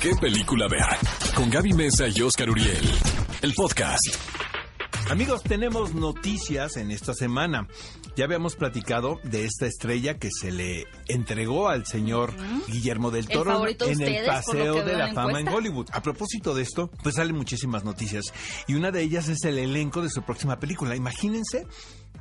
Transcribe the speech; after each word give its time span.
qué 0.00 0.14
película 0.20 0.66
ver. 0.68 0.84
Con 1.34 1.50
Gaby 1.50 1.72
Mesa 1.72 2.06
y 2.08 2.20
Oscar 2.22 2.50
Uriel. 2.50 2.90
El 3.42 3.54
podcast. 3.54 4.06
Amigos, 5.08 5.42
tenemos 5.42 5.94
noticias 5.94 6.76
en 6.76 6.90
esta 6.90 7.14
semana. 7.14 7.68
Ya 8.16 8.24
habíamos 8.24 8.56
platicado 8.56 9.20
de 9.22 9.44
esta 9.44 9.66
estrella 9.66 10.18
que 10.18 10.30
se 10.30 10.50
le 10.50 10.86
entregó 11.06 11.68
al 11.68 11.86
señor 11.86 12.34
Guillermo 12.66 13.10
del 13.10 13.24
El 13.24 13.28
Toro 13.28 13.66
en 13.66 13.68
el 13.68 13.92
ustedes, 13.92 14.26
Paseo 14.26 14.84
de 14.84 14.96
la 14.96 15.12
Fama 15.12 15.40
en. 15.40 15.48
Hollywood. 15.48 15.88
A 15.92 16.02
propósito 16.02 16.54
de 16.54 16.62
esto, 16.62 16.90
pues 17.02 17.16
salen 17.16 17.36
muchísimas 17.36 17.84
noticias. 17.84 18.32
Y 18.66 18.74
una 18.74 18.90
de 18.90 19.02
ellas 19.02 19.28
es 19.28 19.44
el 19.44 19.58
elenco 19.58 20.02
de 20.02 20.10
su 20.10 20.22
próxima 20.22 20.58
película. 20.58 20.96
Imagínense 20.96 21.66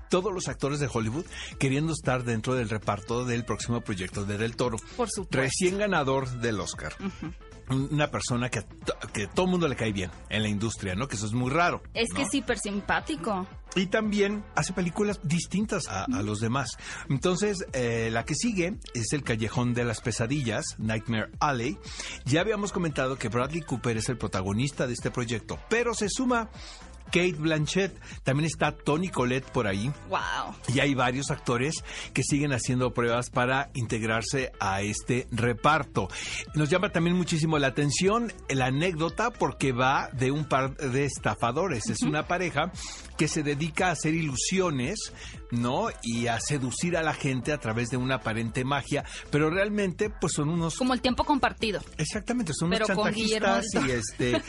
todos 0.09 0.33
los 0.33 0.47
actores 0.47 0.79
de 0.79 0.89
Hollywood 0.91 1.25
queriendo 1.59 1.93
estar 1.93 2.23
dentro 2.23 2.53
del 2.53 2.69
reparto 2.69 3.25
del 3.25 3.45
próximo 3.45 3.81
proyecto 3.81 4.25
de 4.25 4.37
Del 4.37 4.55
Toro. 4.55 4.77
Por 4.95 5.09
supuesto. 5.09 5.37
Recién 5.37 5.77
ganador 5.77 6.29
del 6.39 6.59
Oscar. 6.59 6.93
Una 7.69 8.11
persona 8.11 8.49
que, 8.49 8.63
que 9.11 9.27
todo 9.27 9.45
el 9.45 9.51
mundo 9.51 9.67
le 9.67 9.75
cae 9.75 9.91
bien 9.91 10.11
en 10.29 10.43
la 10.43 10.49
industria, 10.49 10.95
¿no? 10.95 11.07
Que 11.07 11.15
eso 11.15 11.25
es 11.25 11.33
muy 11.33 11.49
raro. 11.49 11.81
Es 11.93 12.13
que 12.13 12.23
es 12.23 12.33
hiper 12.33 12.59
simpático. 12.59 13.47
Y 13.75 13.87
también 13.87 14.43
hace 14.55 14.71
películas 14.71 15.19
distintas 15.23 15.87
a, 15.87 16.05
a 16.05 16.21
los 16.21 16.39
demás. 16.39 16.77
Entonces, 17.09 17.65
eh, 17.73 18.09
la 18.11 18.23
que 18.23 18.35
sigue 18.35 18.77
es 18.93 19.11
El 19.13 19.23
Callejón 19.23 19.73
de 19.73 19.83
las 19.83 19.99
Pesadillas, 19.99 20.75
Nightmare 20.77 21.31
Alley. 21.39 21.77
Ya 22.25 22.41
habíamos 22.41 22.71
comentado 22.71 23.17
que 23.17 23.29
Bradley 23.29 23.61
Cooper 23.61 23.97
es 23.97 24.09
el 24.09 24.17
protagonista 24.17 24.87
de 24.87 24.93
este 24.93 25.11
proyecto, 25.11 25.59
pero 25.69 25.93
se 25.93 26.07
suma 26.09 26.49
Kate 27.15 27.37
Blanchett. 27.39 27.97
También 28.23 28.45
está 28.45 28.73
Tony 28.73 29.07
Collette 29.07 29.49
por 29.49 29.67
ahí. 29.67 29.89
Wow. 30.09 30.53
Y 30.67 30.81
hay 30.81 30.93
varios 30.95 31.31
actores 31.31 31.81
que 32.13 32.23
siguen 32.23 32.51
haciendo 32.51 32.93
pruebas 32.93 33.29
para 33.29 33.69
integrarse 33.73 34.51
a 34.59 34.81
este 34.81 35.25
reparto. 35.31 36.09
Nos 36.55 36.69
llama 36.69 36.89
también 36.89 37.15
muchísimo 37.15 37.57
la 37.57 37.67
atención 37.67 38.33
la 38.49 38.65
anécdota 38.65 39.31
porque 39.31 39.71
va 39.71 40.09
de 40.11 40.31
un 40.31 40.43
par 40.43 40.75
de 40.75 41.05
estafadores. 41.05 41.89
Es 41.89 42.01
una 42.01 42.27
pareja 42.27 42.73
que 43.17 43.29
se 43.29 43.43
dedica 43.43 43.87
a 43.87 43.91
hacer 43.91 44.13
ilusiones, 44.13 45.13
¿no? 45.61 45.89
Y 46.03 46.27
a 46.27 46.39
seducir 46.39 46.97
a 46.97 47.03
la 47.03 47.13
gente 47.13 47.51
a 47.51 47.57
través 47.57 47.89
de 47.89 47.97
una 47.97 48.15
aparente 48.15 48.63
magia, 48.63 49.03
pero 49.31 49.49
realmente 49.49 50.09
pues 50.09 50.33
son 50.33 50.49
unos 50.49 50.75
Como 50.75 50.93
el 50.93 51.01
tiempo 51.01 51.23
compartido. 51.23 51.81
Exactamente, 51.97 52.53
son 52.53 52.69
unos 52.69 52.79
Pero 52.79 52.95
chantajistas 52.95 53.65
y 53.73 53.91
este 53.91 54.41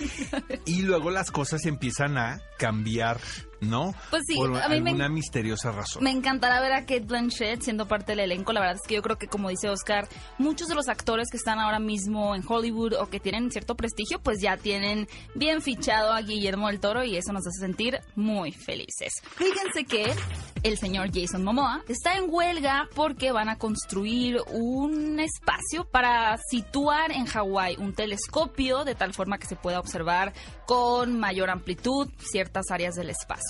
y 0.67 0.83
luego 0.83 1.11
las 1.11 1.31
cosas 1.31 1.65
empiezan 1.67 2.19
a 2.19 2.41
cambiar, 2.59 3.21
¿no? 3.61 3.95
Pues 4.11 4.23
sí, 4.27 4.35
por 4.37 4.57
a 4.61 4.69
mí 4.69 4.81
me- 4.81 4.91
alguna 4.91 5.09
misteriosa 5.09 5.73
razón. 5.73 6.03
Me 6.05 6.11
encantará 6.11 6.61
ver 6.61 6.73
a 6.73 6.81
Kate 6.81 7.01
Blanchett 7.01 7.63
siendo 7.63 7.87
parte 7.87 8.13
del 8.13 8.21
elenco. 8.21 8.53
La 8.53 8.61
verdad 8.61 8.77
es 8.77 8.87
que 8.87 8.95
yo 8.97 9.03
creo 9.03 9.17
que, 9.19 9.29
como 9.29 9.49
dice 9.49 9.69
Oscar, 9.69 10.09
muchos 10.39 10.69
de 10.69 10.75
los 10.75 10.89
actores 10.89 11.29
que 11.31 11.37
están 11.37 11.59
ahora 11.59 11.79
mismo 11.79 12.35
en 12.35 12.43
Hollywood 12.47 12.95
o 13.01 13.07
que 13.09 13.21
tienen 13.21 13.51
cierto 13.51 13.75
prestigio, 13.77 14.21
pues 14.21 14.39
ya 14.41 14.57
tienen 14.57 15.09
bien 15.35 15.63
fichado 15.63 16.13
a 16.13 16.21
Guillermo 16.23 16.69
del 16.69 16.81
Toro 16.81 17.05
y 17.05 17.17
eso 17.17 17.33
nos 17.33 17.47
hace 17.47 17.61
sentir 17.61 18.01
muy 18.15 18.53
felices. 18.53 19.13
Fíjense 19.37 19.85
que 19.85 20.15
el 20.63 20.79
señor 20.79 21.11
Jason 21.13 21.45
Momoa 21.45 21.83
está 21.89 22.17
en 22.17 22.25
huelga 22.29 22.89
porque 22.95 23.33
van 23.33 23.49
a 23.49 23.57
construir 23.57 24.39
un 24.53 25.21
espacio 25.21 25.85
para 25.91 26.39
situar 26.51 27.13
en 27.13 27.27
Hawái 27.27 27.77
un 27.79 27.95
telescopio 27.95 28.85
de 28.85 28.95
tal 28.95 29.13
forma 29.15 29.39
que 29.39 29.47
se 29.47 29.57
pueda 29.57 29.79
observar 29.81 30.33
con 30.67 31.19
mayor 31.19 31.51
amplitud 31.51 32.09
ciertas 32.19 32.65
áreas 32.71 32.95
del 32.95 33.11
espacio. 33.11 33.46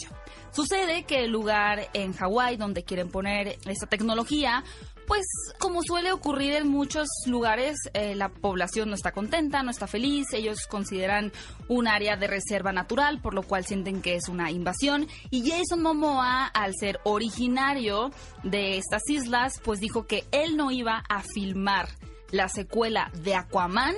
Sucede 0.53 1.05
que 1.05 1.25
el 1.25 1.31
lugar 1.31 1.89
en 1.93 2.15
Hawái 2.15 2.57
donde 2.57 2.83
quieren 2.83 3.11
poner 3.11 3.59
esta 3.67 3.87
tecnología, 3.87 4.65
pues 5.07 5.27
como 5.59 5.83
suele 5.83 6.13
ocurrir 6.13 6.55
en 6.55 6.69
muchos 6.69 7.09
lugares, 7.27 7.77
eh, 7.93 8.15
la 8.15 8.31
población 8.31 8.89
no 8.89 8.95
está 8.95 9.13
contenta, 9.13 9.63
no 9.63 9.71
está 9.71 9.87
feliz, 9.87 10.27
ellos 10.33 10.67
consideran 10.67 11.31
un 11.69 11.87
área 11.87 12.17
de 12.17 12.27
reserva 12.27 12.73
natural, 12.73 13.21
por 13.21 13.35
lo 13.35 13.43
cual 13.43 13.67
sienten 13.67 14.01
que 14.01 14.17
es 14.17 14.29
una 14.29 14.51
invasión. 14.51 15.07
Y 15.31 15.49
Jason 15.49 15.83
Momoa, 15.83 16.47
al 16.47 16.73
ser 16.75 17.01
originario 17.05 18.11
de 18.43 18.79
estas 18.79 19.03
islas, 19.09 19.61
pues 19.63 19.79
dijo 19.79 20.07
que 20.07 20.25
él 20.33 20.57
no 20.57 20.71
iba 20.71 21.05
a 21.09 21.23
filmar 21.23 21.89
la 22.31 22.49
secuela 22.49 23.11
de 23.23 23.35
Aquaman 23.35 23.95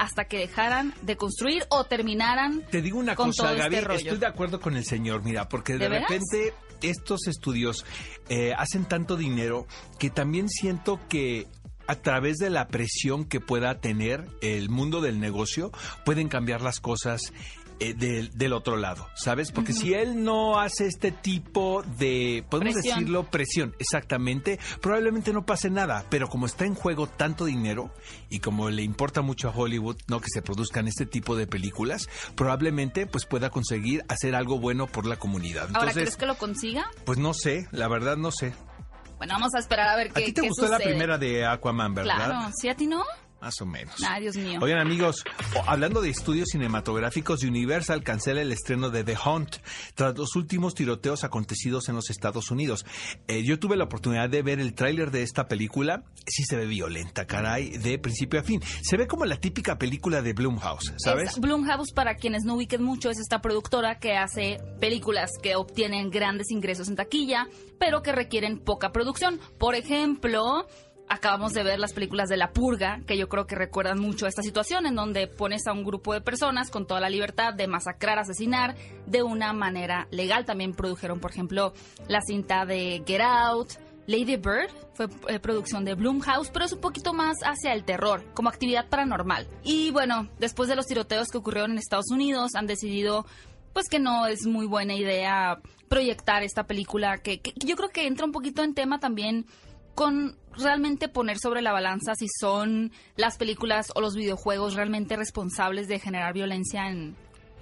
hasta 0.00 0.24
que 0.24 0.38
dejaran 0.38 0.94
de 1.02 1.16
construir 1.16 1.64
o 1.68 1.84
terminaran 1.84 2.64
Te 2.70 2.80
digo 2.80 2.98
una 2.98 3.14
con 3.14 3.28
cosa, 3.28 3.52
este 3.52 3.82
Gaby, 3.82 3.96
estoy 3.96 4.16
de 4.16 4.26
acuerdo 4.26 4.58
con 4.58 4.74
el 4.74 4.84
señor, 4.84 5.22
mira, 5.22 5.46
porque 5.46 5.74
de, 5.74 5.90
¿De 5.90 6.00
repente 6.00 6.54
estos 6.80 7.26
estudios 7.26 7.84
eh, 8.30 8.54
hacen 8.56 8.86
tanto 8.86 9.18
dinero 9.18 9.66
que 9.98 10.08
también 10.08 10.48
siento 10.48 10.98
que 11.10 11.46
a 11.86 11.96
través 11.96 12.38
de 12.38 12.48
la 12.48 12.68
presión 12.68 13.26
que 13.26 13.40
pueda 13.40 13.80
tener 13.80 14.26
el 14.40 14.70
mundo 14.70 15.02
del 15.02 15.20
negocio, 15.20 15.70
pueden 16.06 16.28
cambiar 16.28 16.62
las 16.62 16.80
cosas 16.80 17.32
eh, 17.80 17.94
del, 17.94 18.30
del 18.36 18.52
otro 18.52 18.76
lado, 18.76 19.08
¿sabes? 19.14 19.50
Porque 19.52 19.72
si 19.72 19.94
él 19.94 20.22
no 20.22 20.60
hace 20.60 20.86
este 20.86 21.10
tipo 21.12 21.82
de, 21.98 22.44
podemos 22.48 22.74
Presión. 22.74 22.98
decirlo, 22.98 23.24
presión, 23.24 23.74
exactamente, 23.78 24.58
probablemente 24.80 25.32
no 25.32 25.44
pase 25.46 25.70
nada, 25.70 26.04
pero 26.10 26.28
como 26.28 26.46
está 26.46 26.64
en 26.66 26.74
juego 26.74 27.06
tanto 27.06 27.46
dinero 27.46 27.92
y 28.28 28.40
como 28.40 28.70
le 28.70 28.82
importa 28.82 29.22
mucho 29.22 29.48
a 29.48 29.52
Hollywood, 29.52 29.96
¿no? 30.08 30.20
Que 30.20 30.28
se 30.32 30.42
produzcan 30.42 30.86
este 30.88 31.06
tipo 31.06 31.36
de 31.36 31.46
películas, 31.46 32.08
probablemente 32.36 33.06
pues 33.06 33.26
pueda 33.26 33.50
conseguir 33.50 34.04
hacer 34.08 34.34
algo 34.34 34.58
bueno 34.60 34.86
por 34.86 35.06
la 35.06 35.16
comunidad. 35.16 35.64
Ahora, 35.68 35.90
Entonces, 35.90 35.94
¿crees 36.02 36.16
que 36.16 36.26
lo 36.26 36.36
consiga? 36.36 36.90
pues 37.04 37.18
no 37.18 37.34
sé, 37.34 37.66
la 37.72 37.88
verdad 37.88 38.16
no 38.16 38.30
sé. 38.30 38.52
Bueno, 39.18 39.34
vamos 39.34 39.54
a 39.54 39.58
esperar 39.58 39.88
a 39.88 39.96
ver 39.96 40.08
A 40.10 40.14
qué 40.14 40.26
ti 40.26 40.32
te 40.32 40.40
qué 40.42 40.48
gustó 40.48 40.66
la 40.68 40.78
primera 40.78 41.18
de 41.18 41.44
Aquaman, 41.46 41.94
¿verdad? 41.94 42.14
Claro, 42.14 42.52
¿sí 42.58 42.68
a 42.68 42.74
ti 42.74 42.86
no? 42.86 43.02
Más 43.40 43.60
o 43.60 43.66
menos. 43.66 43.94
Ay, 44.06 44.22
Dios 44.22 44.36
mío. 44.36 44.58
Oigan 44.62 44.80
amigos, 44.80 45.24
hablando 45.66 46.02
de 46.02 46.10
estudios 46.10 46.48
cinematográficos, 46.50 47.42
Universal 47.42 48.02
cancela 48.02 48.42
el 48.42 48.52
estreno 48.52 48.90
de 48.90 49.02
The 49.02 49.16
Hunt 49.24 49.56
tras 49.94 50.16
los 50.16 50.36
últimos 50.36 50.74
tiroteos 50.74 51.24
acontecidos 51.24 51.88
en 51.88 51.94
los 51.94 52.10
Estados 52.10 52.50
Unidos. 52.50 52.84
Eh, 53.28 53.42
yo 53.42 53.58
tuve 53.58 53.76
la 53.76 53.84
oportunidad 53.84 54.28
de 54.28 54.42
ver 54.42 54.60
el 54.60 54.74
tráiler 54.74 55.10
de 55.10 55.22
esta 55.22 55.48
película. 55.48 56.04
Sí 56.26 56.44
se 56.44 56.56
ve 56.56 56.66
violenta, 56.66 57.26
caray, 57.26 57.70
de 57.78 57.98
principio 57.98 58.40
a 58.40 58.42
fin. 58.42 58.60
Se 58.82 58.96
ve 58.96 59.06
como 59.06 59.24
la 59.24 59.36
típica 59.36 59.78
película 59.78 60.20
de 60.20 60.34
Blumhouse, 60.34 60.92
¿sabes? 60.98 61.30
Es 61.30 61.40
Blumhouse, 61.40 61.92
para 61.92 62.16
quienes 62.16 62.44
no 62.44 62.56
ubiquen 62.56 62.82
mucho, 62.82 63.10
es 63.10 63.18
esta 63.18 63.40
productora 63.40 63.98
que 63.98 64.16
hace 64.16 64.58
películas 64.80 65.30
que 65.42 65.56
obtienen 65.56 66.10
grandes 66.10 66.50
ingresos 66.50 66.88
en 66.88 66.96
taquilla, 66.96 67.46
pero 67.78 68.02
que 68.02 68.12
requieren 68.12 68.58
poca 68.58 68.92
producción. 68.92 69.40
Por 69.58 69.74
ejemplo, 69.74 70.66
acabamos 71.10 71.52
de 71.52 71.64
ver 71.64 71.78
las 71.80 71.92
películas 71.92 72.28
de 72.28 72.36
La 72.36 72.52
Purga, 72.52 73.00
que 73.06 73.18
yo 73.18 73.28
creo 73.28 73.46
que 73.46 73.56
recuerdan 73.56 73.98
mucho 73.98 74.26
esta 74.26 74.42
situación, 74.42 74.86
en 74.86 74.94
donde 74.94 75.26
pones 75.26 75.66
a 75.66 75.72
un 75.72 75.84
grupo 75.84 76.14
de 76.14 76.20
personas 76.20 76.70
con 76.70 76.86
toda 76.86 77.00
la 77.00 77.10
libertad 77.10 77.52
de 77.52 77.66
masacrar, 77.66 78.18
asesinar 78.18 78.76
de 79.06 79.24
una 79.24 79.52
manera 79.52 80.06
legal. 80.12 80.44
También 80.46 80.72
produjeron, 80.72 81.18
por 81.18 81.32
ejemplo, 81.32 81.74
la 82.08 82.20
cinta 82.20 82.64
de 82.64 83.02
Get 83.04 83.20
Out. 83.20 83.72
Lady 84.06 84.36
Bird 84.36 84.70
fue 84.94 85.08
eh, 85.28 85.40
producción 85.40 85.84
de 85.84 85.94
Blumhouse, 85.94 86.50
pero 86.50 86.64
es 86.64 86.72
un 86.72 86.80
poquito 86.80 87.12
más 87.12 87.36
hacia 87.44 87.72
el 87.72 87.84
terror, 87.84 88.24
como 88.32 88.48
actividad 88.48 88.88
paranormal. 88.88 89.48
Y 89.64 89.90
bueno, 89.90 90.28
después 90.38 90.68
de 90.68 90.76
los 90.76 90.86
tiroteos 90.86 91.28
que 91.28 91.38
ocurrieron 91.38 91.72
en 91.72 91.78
Estados 91.78 92.10
Unidos, 92.10 92.54
han 92.54 92.66
decidido 92.66 93.26
pues 93.72 93.88
que 93.88 94.00
no 94.00 94.26
es 94.26 94.46
muy 94.46 94.66
buena 94.66 94.94
idea 94.94 95.60
proyectar 95.88 96.42
esta 96.42 96.64
película, 96.64 97.18
que, 97.18 97.40
que 97.40 97.52
yo 97.56 97.76
creo 97.76 97.90
que 97.90 98.06
entra 98.06 98.26
un 98.26 98.32
poquito 98.32 98.62
en 98.62 98.74
tema 98.74 98.98
también 98.98 99.46
con 99.94 100.36
realmente 100.56 101.08
poner 101.08 101.38
sobre 101.38 101.62
la 101.62 101.72
balanza 101.72 102.14
si 102.14 102.26
son 102.40 102.92
las 103.16 103.36
películas 103.36 103.88
o 103.94 104.00
los 104.00 104.14
videojuegos 104.14 104.74
realmente 104.74 105.16
responsables 105.16 105.88
de 105.88 105.98
generar 106.00 106.32
violencia 106.34 106.88
en, 106.88 107.16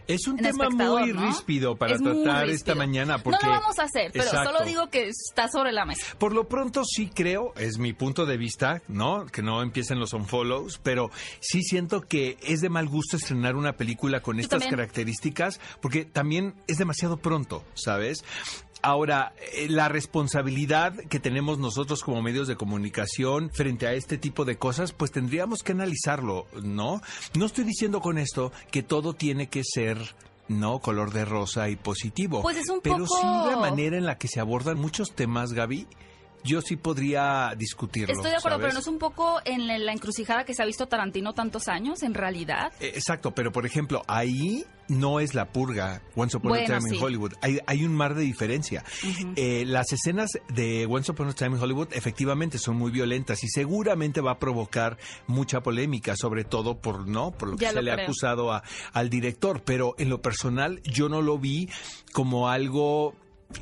Es 0.06 0.26
un 0.26 0.38
tema 0.38 0.70
muy 0.70 1.12
¿no? 1.12 1.26
ríspido 1.26 1.76
para 1.76 1.94
Es 1.96 2.02
tratar 2.02 2.46
ríspido. 2.46 2.54
esta 2.54 2.74
mañana. 2.74 3.18
Porque... 3.22 3.44
No 3.46 3.52
lo 3.54 3.60
vamos 3.60 3.78
a 3.78 3.82
hacer, 3.82 4.10
pero 4.10 4.24
Exacto. 4.24 4.52
solo 4.52 4.64
digo 4.64 4.88
que 4.88 5.08
está 5.10 5.48
sobre 5.48 5.70
la 5.70 5.84
mesa. 5.84 6.02
Por 6.18 6.32
lo 6.32 6.48
pronto 6.48 6.82
sí 6.84 7.10
creo, 7.14 7.52
es 7.56 7.76
mi 7.78 7.92
punto 7.92 8.24
de 8.24 8.38
vista, 8.38 8.80
¿no? 8.88 9.26
Que 9.26 9.42
no 9.42 9.60
empiecen 9.62 10.00
los 10.00 10.14
unfollows, 10.14 10.78
pero 10.82 11.10
sí 11.40 11.62
siento 11.62 12.00
que 12.00 12.38
es 12.42 12.60
de 12.62 12.70
mal 12.70 12.88
gusto 12.88 13.18
estrenar 13.18 13.54
una 13.54 13.74
película 13.76 14.20
con 14.20 14.40
estas 14.40 14.60
también. 14.60 14.70
características, 14.76 15.60
porque 15.82 16.06
también 16.06 16.54
es 16.68 16.78
demasiado 16.78 17.18
pronto, 17.18 17.62
¿sabes? 17.74 18.24
Ahora, 18.80 19.32
eh, 19.54 19.68
la 19.68 19.88
responsabilidad 19.88 20.94
que 21.08 21.18
tenemos 21.18 21.58
nosotros 21.58 22.02
como 22.04 22.22
medios 22.22 22.46
de 22.48 22.56
comunicación 22.56 23.50
frente 23.52 23.86
a 23.86 23.92
este 23.94 24.18
tipo 24.18 24.44
de 24.44 24.56
cosas, 24.56 24.92
pues 24.92 25.10
tendríamos 25.10 25.62
que 25.62 25.72
analizarlo, 25.72 26.46
¿no? 26.62 27.02
No 27.36 27.46
estoy 27.46 27.64
diciendo 27.64 28.00
con 28.00 28.18
esto 28.18 28.52
que 28.70 28.82
todo 28.84 29.14
tiene 29.14 29.48
que 29.48 29.62
ser 29.64 29.98
no 30.46 30.78
color 30.78 31.12
de 31.12 31.24
rosa 31.24 31.68
y 31.68 31.76
positivo. 31.76 32.40
Pues 32.40 32.56
es 32.56 32.68
un 32.70 32.80
pero 32.80 32.98
poco- 32.98 33.16
sí 33.20 33.26
la 33.50 33.56
manera 33.58 33.96
en 33.98 34.06
la 34.06 34.16
que 34.16 34.28
se 34.28 34.40
abordan 34.40 34.78
muchos 34.78 35.12
temas, 35.12 35.52
Gaby, 35.52 35.86
yo 36.44 36.60
sí 36.62 36.76
podría 36.76 37.54
discutirlo. 37.56 38.14
Estoy 38.14 38.30
de 38.30 38.36
acuerdo, 38.36 38.58
¿sabes? 38.58 38.64
pero 38.66 38.74
no 38.74 38.80
es 38.80 38.86
un 38.86 38.98
poco 38.98 39.40
en 39.44 39.66
la 39.84 39.92
encrucijada 39.92 40.44
que 40.44 40.54
se 40.54 40.62
ha 40.62 40.66
visto 40.66 40.86
Tarantino 40.88 41.32
tantos 41.34 41.68
años, 41.68 42.02
en 42.02 42.14
realidad. 42.14 42.72
Eh, 42.80 42.92
Exacto, 42.94 43.32
pero 43.34 43.52
por 43.52 43.66
ejemplo, 43.66 44.02
ahí 44.06 44.64
no 44.88 45.20
es 45.20 45.34
la 45.34 45.46
purga 45.52 46.00
Once 46.16 46.34
Upon 46.36 46.54
a 46.56 46.64
Time 46.64 46.80
sí. 46.80 46.96
in 46.96 47.02
Hollywood. 47.02 47.34
Hay, 47.42 47.58
hay 47.66 47.84
un 47.84 47.94
mar 47.94 48.14
de 48.14 48.22
diferencia. 48.22 48.84
Eh, 49.36 49.64
las 49.66 49.92
escenas 49.92 50.30
de 50.48 50.86
Once 50.88 51.10
Upon 51.12 51.28
a 51.28 51.32
Time 51.34 51.56
in 51.56 51.62
Hollywood 51.62 51.88
efectivamente 51.92 52.56
son 52.58 52.76
muy 52.76 52.90
violentas 52.90 53.44
y 53.44 53.48
seguramente 53.48 54.22
va 54.22 54.32
a 54.32 54.38
provocar 54.38 54.96
mucha 55.26 55.60
polémica, 55.62 56.16
sobre 56.16 56.44
todo 56.44 56.78
por 56.78 57.06
no 57.06 57.32
por 57.32 57.48
lo 57.50 57.56
que 57.58 57.64
Ya 57.64 57.70
se 57.70 57.76
lo 57.76 57.82
le 57.82 57.90
ha 57.92 57.96
acusado 57.96 58.50
a- 58.52 58.62
al 58.94 59.10
director. 59.10 59.62
Pero 59.62 59.94
en 59.98 60.08
lo 60.08 60.22
personal 60.22 60.80
yo 60.84 61.10
no 61.10 61.20
lo 61.20 61.38
vi 61.38 61.68
como 62.14 62.48
algo 62.48 63.14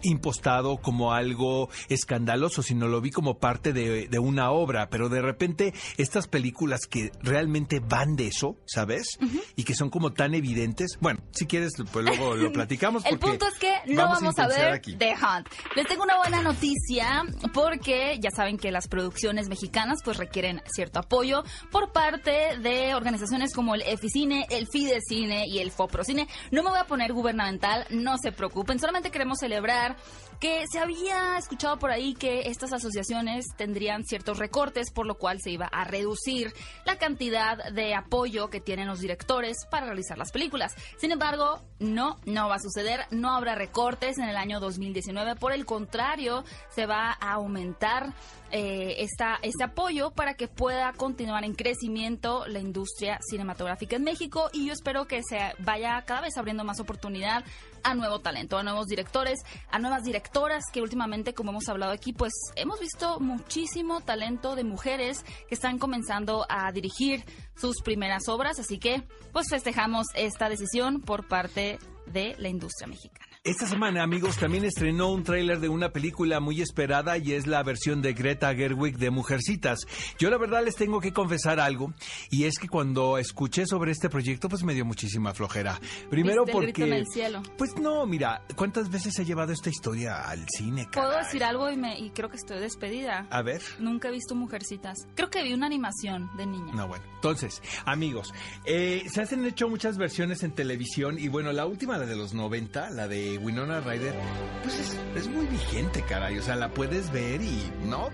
impostado 0.02 0.78
como 0.78 1.12
algo 1.12 1.68
escandaloso, 1.88 2.62
sino 2.62 2.88
lo 2.88 3.00
vi 3.00 3.10
como 3.10 3.38
parte 3.38 3.72
de, 3.72 4.08
de 4.08 4.18
una 4.18 4.50
obra, 4.50 4.88
pero 4.88 5.08
de 5.08 5.22
repente 5.22 5.74
estas 5.96 6.26
películas 6.26 6.86
que 6.88 7.12
realmente 7.22 7.80
van 7.80 8.16
de 8.16 8.28
eso, 8.28 8.56
¿sabes? 8.66 9.18
Y 9.54 9.64
que 9.64 9.74
son 9.74 9.90
como 9.90 10.12
tan 10.12 10.34
evidentes, 10.34 10.98
bueno, 11.00 11.20
si 11.30 11.46
quieres, 11.46 11.72
pues 11.92 12.04
luego 12.04 12.34
lo 12.34 12.52
platicamos. 12.52 13.04
El 13.06 13.18
punto 13.18 13.46
es 13.46 13.58
que 13.58 13.72
no 13.86 14.08
vamos, 14.08 14.38
a, 14.38 14.48
ver 14.48 14.72
aquí. 14.72 14.96
The 14.96 15.14
Hunt. 15.14 15.48
Les 15.76 15.86
tengo 15.86 16.02
una 16.02 16.16
buena 16.16 16.42
noticia 16.42 17.22
porque 17.52 18.18
ya 18.20 18.30
saben 18.30 18.58
que 18.58 18.70
las 18.70 18.88
producciones 18.88 19.48
mexicanas 19.48 20.00
pues 20.04 20.16
requieren 20.16 20.62
cierto 20.74 20.98
apoyo 20.98 21.44
por 21.70 21.92
parte 21.92 22.58
de 22.60 22.94
organizaciones 22.94 23.54
como 23.54 23.74
el 23.74 23.82
Eficine, 23.82 24.46
el 24.50 24.66
Fidecine 24.66 25.46
y 25.46 25.58
el 25.58 25.70
Foprocine. 25.70 26.26
No 26.50 26.62
me 26.62 26.70
voy 26.70 26.78
a 26.78 26.86
poner 26.86 27.12
gubernamental, 27.12 27.86
no 27.90 28.18
se 28.18 28.32
preocupen, 28.32 28.78
solamente 28.78 29.10
queremos 29.10 29.38
celebrar 29.38 29.75
comprar 29.76 29.96
que 30.40 30.64
se 30.70 30.78
había 30.78 31.38
escuchado 31.38 31.78
por 31.78 31.90
ahí 31.90 32.14
que 32.14 32.48
estas 32.48 32.72
asociaciones 32.72 33.46
tendrían 33.56 34.04
ciertos 34.04 34.38
recortes, 34.38 34.90
por 34.90 35.06
lo 35.06 35.16
cual 35.16 35.40
se 35.40 35.50
iba 35.50 35.66
a 35.66 35.84
reducir 35.84 36.52
la 36.84 36.96
cantidad 36.96 37.72
de 37.72 37.94
apoyo 37.94 38.50
que 38.50 38.60
tienen 38.60 38.88
los 38.88 39.00
directores 39.00 39.66
para 39.70 39.86
realizar 39.86 40.18
las 40.18 40.32
películas. 40.32 40.74
Sin 40.98 41.12
embargo, 41.12 41.62
no, 41.78 42.18
no 42.26 42.48
va 42.48 42.56
a 42.56 42.60
suceder, 42.60 43.06
no 43.10 43.34
habrá 43.34 43.54
recortes 43.54 44.18
en 44.18 44.28
el 44.28 44.36
año 44.36 44.60
2019, 44.60 45.36
por 45.36 45.52
el 45.52 45.64
contrario, 45.64 46.44
se 46.74 46.86
va 46.86 47.16
a 47.20 47.32
aumentar 47.32 48.12
eh, 48.52 48.96
esta, 48.98 49.38
este 49.42 49.64
apoyo 49.64 50.10
para 50.10 50.34
que 50.34 50.48
pueda 50.48 50.92
continuar 50.92 51.44
en 51.44 51.54
crecimiento 51.54 52.46
la 52.46 52.60
industria 52.60 53.18
cinematográfica 53.28 53.96
en 53.96 54.04
México 54.04 54.50
y 54.52 54.66
yo 54.66 54.72
espero 54.72 55.06
que 55.06 55.20
se 55.28 55.38
vaya 55.58 56.00
cada 56.06 56.20
vez 56.20 56.36
abriendo 56.36 56.62
más 56.62 56.78
oportunidad 56.78 57.44
a 57.82 57.94
nuevo 57.94 58.20
talento, 58.20 58.58
a 58.58 58.62
nuevos 58.62 58.86
directores, 58.86 59.40
a 59.70 59.78
nuevas 59.78 60.02
directoras 60.02 60.25
que 60.73 60.82
últimamente, 60.82 61.34
como 61.34 61.50
hemos 61.50 61.69
hablado 61.69 61.93
aquí, 61.93 62.12
pues 62.12 62.32
hemos 62.56 62.81
visto 62.81 63.20
muchísimo 63.20 64.00
talento 64.00 64.55
de 64.55 64.64
mujeres 64.64 65.25
que 65.49 65.55
están 65.55 65.78
comenzando 65.78 66.46
a 66.49 66.70
dirigir 66.73 67.25
sus 67.56 67.82
primeras 67.82 68.28
obras, 68.28 68.58
así 68.58 68.78
que 68.78 69.02
pues 69.32 69.49
festejamos 69.49 70.06
esta 70.14 70.49
decisión 70.49 71.00
por 71.00 71.26
parte 71.26 71.78
de 72.06 72.34
la 72.38 72.49
industria 72.49 72.87
mexicana. 72.87 73.35
Esta 73.46 73.64
semana, 73.64 74.02
amigos, 74.02 74.38
también 74.38 74.64
estrenó 74.64 75.12
un 75.12 75.22
tráiler 75.22 75.60
de 75.60 75.69
una 75.69 75.93
película 75.93 76.40
muy 76.40 76.60
esperada 76.60 77.16
y 77.16 77.31
es 77.31 77.46
la 77.46 77.62
versión 77.62 78.02
de 78.02 78.12
Greta 78.12 78.52
Gerwig 78.52 78.98
de 78.98 79.12
Mujercitas. 79.12 79.87
Yo 80.19 80.31
la 80.31 80.37
verdad 80.37 80.64
les 80.64 80.75
tengo 80.75 81.00
que 81.00 81.12
confesar 81.12 81.60
algo 81.60 81.94
y 82.28 82.46
es 82.46 82.58
que 82.58 82.66
cuando 82.66 83.19
escuché 83.19 83.64
sobre 83.64 83.93
este 83.93 84.08
proyecto 84.08 84.48
pues 84.48 84.64
me 84.64 84.75
dio 84.75 84.84
muchísima 84.84 85.32
flojera. 85.32 85.78
Primero 86.10 86.43
¿Viste 86.44 86.50
el 86.50 86.56
porque 86.56 86.72
grito 86.72 86.87
en 86.87 86.93
el 86.93 87.06
cielo? 87.06 87.43
Pues 87.56 87.76
no, 87.76 88.04
mira, 88.04 88.43
¿cuántas 88.56 88.90
veces 88.90 89.16
he 89.20 89.25
llevado 89.25 89.52
esta 89.52 89.70
historia 89.70 90.28
al 90.28 90.44
cine? 90.48 90.88
Puedo 90.93 91.10
caray? 91.10 91.25
decir 91.25 91.44
algo 91.44 91.70
y, 91.70 91.76
me, 91.76 92.00
y 92.00 92.10
creo 92.10 92.28
que 92.28 92.38
estoy 92.38 92.58
despedida. 92.58 93.28
A 93.31 93.43
ver. 93.43 93.62
Nunca 93.78 94.08
he 94.08 94.10
visto 94.10 94.34
Mujercitas. 94.34 95.06
Creo 95.14 95.31
que 95.31 95.44
vi 95.44 95.52
una 95.52 95.66
animación 95.66 96.37
de 96.37 96.46
niña. 96.46 96.72
No, 96.75 96.88
bueno. 96.88 97.04
Entonces, 97.14 97.62
amigos, 97.84 98.34
eh, 98.64 99.04
se 99.08 99.20
han 99.20 99.44
hecho 99.44 99.69
muchas 99.69 99.98
versiones 99.98 100.43
en 100.43 100.50
televisión 100.50 101.16
y 101.16 101.28
bueno, 101.28 101.52
la 101.52 101.64
última, 101.64 101.96
la 101.96 102.06
de 102.06 102.16
los 102.16 102.34
90, 102.34 102.90
la 102.90 103.06
de 103.06 103.35
Winona 103.38 103.80
Ryder, 103.80 104.14
pues 104.62 104.78
es, 104.78 104.96
es 105.14 105.28
muy 105.28 105.46
vigente, 105.46 106.02
caray. 106.02 106.38
O 106.38 106.42
sea, 106.42 106.56
la 106.56 106.70
puedes 106.70 107.10
ver 107.12 107.42
y, 107.42 107.70
¿no? 107.84 108.10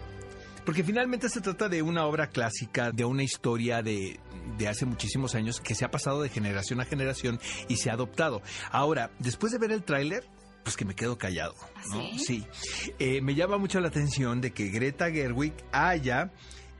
Porque 0.64 0.84
finalmente 0.84 1.28
se 1.28 1.40
trata 1.40 1.69
de 1.69 1.82
una 1.82 2.06
obra 2.06 2.28
clásica, 2.28 2.92
de 2.92 3.04
una 3.04 3.24
historia 3.24 3.82
de, 3.82 4.20
de 4.58 4.69
hace 4.69 4.86
muchísimos 4.86 5.34
años 5.34 5.60
que 5.60 5.74
se 5.74 5.84
ha 5.84 5.90
pasado 5.90 6.22
de 6.22 6.28
generación 6.28 6.80
a 6.80 6.84
generación 6.84 7.40
y 7.69 7.76
se 7.76 7.90
ha 7.90 7.94
adoptado. 7.94 8.42
Ahora, 8.70 9.10
después 9.19 9.52
de 9.52 9.58
ver 9.58 9.72
el 9.72 9.82
tráiler, 9.82 10.24
pues 10.62 10.76
que 10.76 10.84
me 10.84 10.94
quedo 10.94 11.19
callado. 11.19 11.54
¿no? 11.90 12.00
¿Ah, 12.00 12.10
sí? 12.16 12.19
Sí. 12.19 12.46
Eh, 12.98 13.20
me 13.20 13.34
llama 13.34 13.58
mucho 13.58 13.80
la 13.80 13.88
atención 13.88 14.40
de 14.40 14.52
que 14.52 14.69
Greta 14.69 15.10
Gerwig 15.10 15.54
haya 15.72 16.30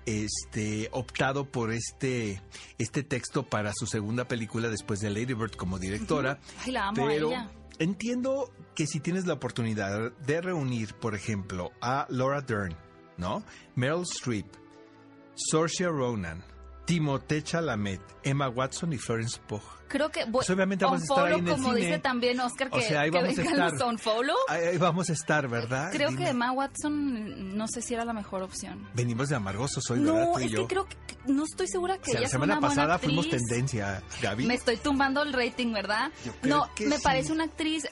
este 0.07 0.89
optado 0.93 1.45
por 1.45 1.73
este 1.73 2.43
este 2.79 3.05
texto 3.05 3.45
para 3.45 3.73
su 3.73 3.87
segunda 3.87 4.27
película 4.27 4.69
después 4.69 5.01
de 5.01 5.11
Lady 5.11 5.35
Bird 5.35 5.53
como 5.53 5.79
directora. 5.79 6.39
Ay, 6.65 6.73
la 6.73 6.89
amo 6.89 7.05
a 7.05 7.09
pero 7.09 7.29
ella. 7.31 7.51
Entiendo 7.83 8.51
que 8.75 8.87
si 8.87 9.01
tienes 9.01 9.27
la 9.27 9.35
oportunidad 9.35 10.13
de 10.13 10.41
reunir, 10.41 10.95
por 10.95 11.15
ejemplo, 11.15 11.73
a 11.81 12.07
Laura 12.09 12.41
Dern, 12.41 12.77
¿no? 13.17 13.43
Meryl 13.75 14.03
Streep, 14.03 14.47
Saoirse 15.35 15.87
Ronan, 15.87 16.43
Timothée 16.93 17.43
Chalamet, 17.43 18.01
Emma 18.23 18.51
Watson 18.51 18.93
y 18.93 18.99
Florence 18.99 19.41
Pugh. 19.49 19.63
Creo 19.89 20.11
que 20.11 20.27
Pues 20.27 20.49
obviamente 20.51 20.85
vamos 20.85 21.01
a 21.01 21.05
estar 21.05 21.27
ahí 21.27 21.39
en 21.39 21.47
el 21.49 21.53
como 21.55 21.69
cine. 21.71 21.81
dice 21.87 21.99
también 22.01 22.39
Oscar, 22.41 22.69
que, 22.71 22.79
O 22.79 22.81
sea, 22.83 23.01
ahí 23.03 23.11
que 23.11 23.17
vamos 23.19 23.39
a 23.39 23.43
vengan 23.43 23.73
estar. 23.73 23.87
Ahí, 24.49 24.79
vamos 24.79 25.09
a 25.09 25.13
estar, 25.15 25.49
¿verdad? 25.49 25.91
Creo 25.91 26.11
Dime. 26.11 26.25
que 26.25 26.31
Emma 26.31 26.53
Watson 26.53 27.57
no 27.57 27.67
sé 27.67 27.81
si 27.81 27.95
era 27.95 28.05
la 28.05 28.13
mejor 28.13 28.43
opción. 28.43 28.87
Venimos 28.95 29.31
de 29.31 29.37
amargosos 29.37 29.91
hoy, 29.91 30.01
¿verdad? 30.01 30.25
No, 30.27 30.33
Tú 30.35 30.41
y 30.41 30.45
es 30.45 30.51
yo. 30.51 30.67
que 30.67 30.75
creo 30.75 30.87
que 30.87 30.97
no 31.27 31.45
estoy 31.45 31.67
segura 31.69 31.97
que 31.97 32.03
O 32.03 32.05
sea, 32.05 32.13
ella 32.15 32.21
la 32.23 32.29
semana 32.29 32.53
una 32.59 32.61
buena 32.61 32.75
pasada 32.83 32.99
fuimos 32.99 33.29
tendencia, 33.31 34.03
Gaby. 34.21 34.47
Me 34.47 34.55
estoy 34.55 34.77
tumbando 34.77 35.23
el 35.23 35.33
rating, 35.33 35.73
¿verdad? 35.73 36.11
Yo 36.27 36.33
creo 36.43 36.57
No, 36.59 36.75
que 36.75 36.87
me 36.87 36.97
sí. 36.97 37.03
parece 37.03 37.33
una 37.33 37.45
actriz 37.45 37.87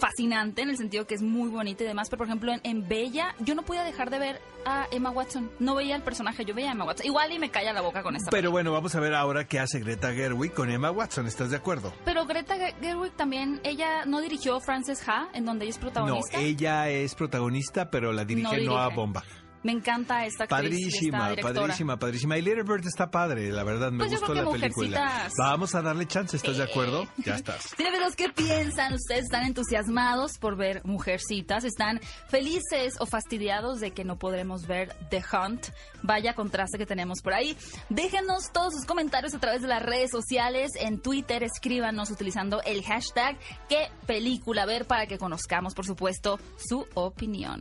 fascinante 0.00 0.62
en 0.62 0.70
el 0.70 0.76
sentido 0.76 1.06
que 1.06 1.14
es 1.14 1.22
muy 1.22 1.48
bonita 1.48 1.84
y 1.84 1.86
demás, 1.86 2.08
pero 2.08 2.18
por 2.18 2.26
ejemplo 2.26 2.52
en, 2.52 2.60
en 2.64 2.86
Bella 2.88 3.34
yo 3.40 3.54
no 3.54 3.62
podía 3.62 3.82
dejar 3.82 4.10
de 4.10 4.18
ver 4.18 4.40
a 4.64 4.86
Emma 4.90 5.10
Watson. 5.10 5.50
No 5.60 5.74
veía 5.76 5.94
el 5.96 6.02
personaje, 6.02 6.44
yo 6.44 6.54
veía 6.54 6.70
a 6.70 6.72
Emma 6.72 6.84
Watson. 6.84 7.06
Igual 7.06 7.32
y 7.32 7.38
me 7.38 7.50
calla 7.50 7.72
la 7.72 7.80
boca 7.82 8.02
con 8.02 8.16
esta. 8.16 8.30
Pero 8.30 8.50
bueno, 8.50 8.72
vamos 8.72 8.94
a 8.94 9.00
ver 9.00 9.14
ahora 9.14 9.46
qué 9.46 9.60
hace 9.60 9.78
Greta 9.80 10.12
Gerwig 10.12 10.52
con 10.52 10.70
Emma 10.70 10.90
Watson. 10.90 11.26
¿Estás 11.26 11.50
de 11.50 11.56
acuerdo? 11.56 11.92
Pero 12.04 12.26
Greta 12.26 12.56
Ge- 12.56 12.74
Gerwig 12.80 13.12
también, 13.12 13.60
ella 13.62 14.04
no 14.06 14.20
dirigió 14.20 14.58
Frances 14.60 15.06
Ha, 15.08 15.28
en 15.34 15.44
donde 15.44 15.64
ella 15.66 15.70
es 15.70 15.76
No, 15.76 15.82
protagonista. 15.82 16.38
ella 16.40 16.88
es 16.88 17.14
protagonista, 17.14 17.90
pero 17.90 18.12
la 18.12 18.24
dirige 18.24 18.58
No 18.58 18.72
Noah 18.72 18.84
dirige. 18.86 18.96
Bomba. 18.96 19.24
Me 19.66 19.72
encanta 19.72 20.24
esta 20.24 20.44
actriz 20.44 20.60
esta 20.60 20.90
Padrísima, 20.92 21.34
padrísima, 21.42 21.98
padrísima. 21.98 22.38
Y 22.38 22.42
Little 22.42 22.62
Bird 22.62 22.86
está 22.86 23.10
padre, 23.10 23.50
la 23.50 23.64
verdad, 23.64 23.90
me 23.90 23.98
Pues 23.98 24.12
yo 24.12 24.18
gustó 24.18 24.32
la 24.32 24.48
película. 24.48 25.00
Mujercitas. 25.00 25.32
Vamos 25.40 25.74
a 25.74 25.82
darle 25.82 26.06
chance, 26.06 26.36
¿estás 26.36 26.56
de 26.56 26.64
Sí. 26.66 26.70
acuerdo? 26.70 27.08
Ya 27.24 27.34
estás. 27.34 27.74
¿qué 28.16 28.28
piensan? 28.30 28.94
¿Ustedes 28.94 29.24
están 29.24 29.44
entusiasmados 29.44 30.38
por 30.38 30.56
ver 30.56 30.82
Mujercitas? 30.84 31.64
¿Están 31.64 32.00
felices 32.28 32.94
o 33.00 33.06
fastidiados 33.06 33.80
de 33.80 33.90
que 33.90 34.04
no 34.04 34.16
podremos 34.18 34.68
ver 34.68 34.94
The 35.10 35.22
Hunt? 35.32 35.66
Vaya 36.02 36.34
contraste 36.34 36.78
que 36.78 36.86
tenemos 36.86 37.20
por 37.22 37.34
ahí. 37.34 37.56
Déjenos 37.88 38.52
todos 38.52 38.74
sus 38.74 38.84
comentarios 38.84 39.34
a 39.34 39.40
través 39.40 39.62
de 39.62 39.68
las 39.68 39.82
redes 39.82 40.12
sociales. 40.12 40.70
En 40.78 41.00
Twitter, 41.00 41.42
escríbanos 41.42 42.10
utilizando 42.10 42.62
el 42.62 42.84
hashtag 42.84 43.36
qué 43.68 43.88
película 44.06 44.64
ver 44.64 44.86
para 44.86 45.06
que 45.06 45.18
conozcamos, 45.18 45.74
por 45.74 45.84
supuesto, 45.84 46.38
su 46.56 46.86
opinión. 46.94 47.60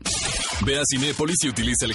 Ve 0.63 0.79
a 0.79 0.83
Cinépolis 0.89 1.43
y 1.43 1.49
utiliza 1.49 1.85
el 1.85 1.94